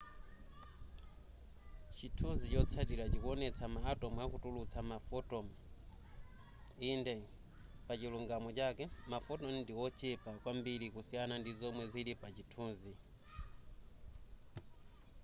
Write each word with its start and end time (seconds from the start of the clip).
chithunzi 1.95 2.45
chotsatila 2.53 3.05
chikuonetsa 3.11 3.65
ma 3.73 3.79
atom 3.91 4.13
akutulutsa 4.23 4.79
ma 4.89 4.97
photon 5.07 5.45
inde 6.91 7.13
pachilungamo 7.87 8.49
chake 8.57 8.83
ma 9.09 9.17
photon 9.25 9.53
ndiochepa 9.61 10.31
kwambiri 10.41 10.87
kusiyana 10.95 11.35
ndi 11.37 11.51
zomwe 11.59 11.83
zili 11.93 12.13
pa 12.21 12.27
chithunzi 12.35 12.93